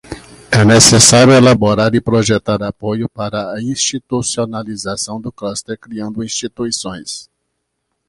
[0.51, 7.29] É necessário elaborar e projetar apoio para a institucionalização do cluster criando instituições.